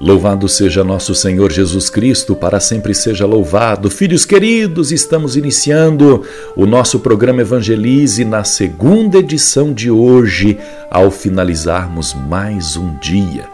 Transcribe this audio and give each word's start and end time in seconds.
Louvado 0.00 0.48
seja 0.48 0.82
nosso 0.82 1.14
Senhor 1.14 1.52
Jesus 1.52 1.90
Cristo, 1.90 2.34
para 2.34 2.58
sempre 2.58 2.94
seja 2.94 3.26
louvado. 3.26 3.90
Filhos 3.90 4.24
queridos, 4.24 4.90
estamos 4.90 5.36
iniciando 5.36 6.24
o 6.56 6.64
nosso 6.64 7.00
programa 7.00 7.42
Evangelize 7.42 8.24
na 8.24 8.42
segunda 8.42 9.18
edição 9.18 9.74
de 9.74 9.90
hoje, 9.90 10.58
ao 10.90 11.10
finalizarmos 11.10 12.14
mais 12.14 12.78
um 12.78 12.96
dia. 12.96 13.44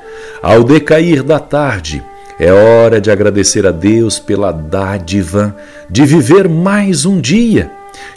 Ao 0.41 0.63
decair 0.63 1.25
da 1.25 1.41
tarde, 1.41 2.01
é 2.39 2.53
hora 2.53 3.01
de 3.01 3.11
agradecer 3.11 3.67
a 3.67 3.73
Deus 3.73 4.21
pela 4.21 4.53
dádiva 4.53 5.57
de 5.91 6.07
viver 6.07 6.49
mais 6.49 7.05
um 7.05 7.21
dia. 7.21 7.73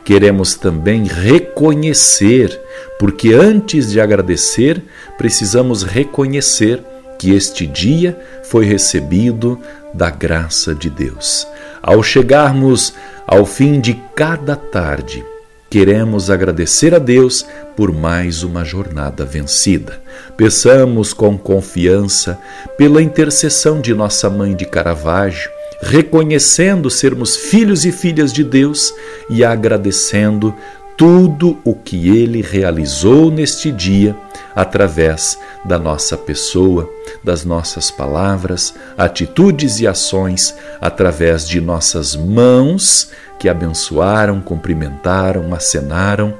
Queremos 0.06 0.54
também 0.54 1.06
reconhecer, 1.06 2.62
porque 3.00 3.34
antes 3.34 3.90
de 3.90 4.00
agradecer, 4.00 4.84
precisamos 5.18 5.82
reconhecer 5.82 6.80
que 7.20 7.32
este 7.32 7.68
dia 7.68 8.18
foi 8.44 8.66
recebido 8.66 9.60
da 9.94 10.10
graça 10.10 10.74
de 10.74 10.90
Deus. 10.90 11.46
Ao 11.84 12.02
chegarmos 12.02 12.94
ao 13.28 13.46
fim 13.46 13.80
de 13.80 13.94
cada 14.16 14.56
tarde, 14.56 15.24
queremos 15.70 16.32
agradecer 16.32 16.96
a 16.96 17.00
Deus 17.00 17.46
por 17.76 17.94
mais 17.94 18.42
uma 18.42 18.64
jornada 18.64 19.26
vencida. 19.26 20.02
Peçamos 20.38 21.14
com 21.14 21.38
confiança 21.38 22.40
pela 22.78 23.02
intercessão 23.02 23.82
de 23.82 23.94
nossa 23.94 24.30
mãe 24.30 24.56
de 24.56 24.66
Caravaggio, 24.66 25.52
reconhecendo 25.82 26.90
sermos 26.90 27.36
filhos 27.36 27.86
e 27.86 27.92
filhas 27.92 28.32
de 28.32 28.44
Deus 28.44 28.94
e 29.30 29.44
agradecendo 29.44 30.56
tudo 31.00 31.58
o 31.64 31.74
que 31.74 32.10
ele 32.10 32.42
realizou 32.42 33.32
neste 33.32 33.72
dia 33.72 34.14
através 34.54 35.40
da 35.64 35.80
nossa 35.80 36.18
pessoa, 36.18 36.90
das 37.24 37.46
nossas 37.46 37.90
palavras, 37.90 38.76
atitudes 38.98 39.80
e 39.80 39.88
ações, 39.88 40.54
através 40.82 41.48
de 41.48 41.62
nossas 41.62 42.18
mãos 42.18 43.12
que 43.40 43.48
abençoaram, 43.48 44.42
cumprimentaram, 44.42 45.54
acenaram, 45.54 46.34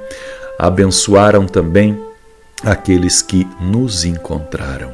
abençoaram 0.58 1.46
também 1.46 1.98
aqueles 2.62 3.22
que 3.22 3.48
nos 3.58 4.04
encontraram. 4.04 4.92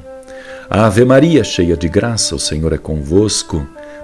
Ave 0.70 1.05
Maria, 1.05 1.42
cheia 1.42 1.77
de 1.77 1.89
graça, 1.89 2.37
o 2.37 2.39
Senhor 2.39 2.72
é 2.72 2.78
convosco. 2.78 3.67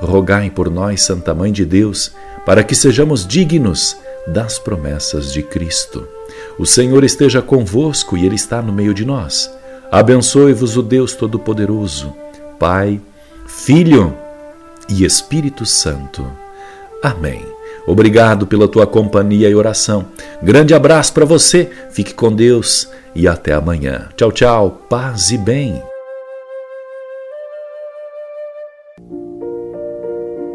Rogai 0.00 0.50
por 0.50 0.70
nós, 0.70 1.02
Santa 1.02 1.34
Mãe 1.34 1.52
de 1.52 1.64
Deus, 1.64 2.12
para 2.44 2.62
que 2.62 2.74
sejamos 2.74 3.26
dignos 3.26 3.96
das 4.26 4.58
promessas 4.58 5.32
de 5.32 5.42
Cristo. 5.42 6.06
O 6.58 6.66
Senhor 6.66 7.04
esteja 7.04 7.42
convosco 7.42 8.16
e 8.16 8.24
Ele 8.24 8.34
está 8.34 8.62
no 8.62 8.72
meio 8.72 8.94
de 8.94 9.04
nós. 9.04 9.50
Abençoe-vos 9.90 10.76
o 10.76 10.82
Deus 10.82 11.14
Todo-Poderoso, 11.14 12.14
Pai, 12.58 13.00
Filho 13.46 14.14
e 14.88 15.04
Espírito 15.04 15.64
Santo. 15.66 16.26
Amém. 17.02 17.44
Obrigado 17.86 18.46
pela 18.46 18.66
tua 18.66 18.86
companhia 18.86 19.48
e 19.48 19.54
oração. 19.54 20.06
Grande 20.42 20.74
abraço 20.74 21.12
para 21.12 21.24
você, 21.24 21.70
fique 21.90 22.14
com 22.14 22.32
Deus 22.32 22.88
e 23.14 23.28
até 23.28 23.52
amanhã. 23.52 24.08
Tchau, 24.16 24.32
tchau, 24.32 24.86
paz 24.88 25.30
e 25.30 25.38
bem. 25.38 25.82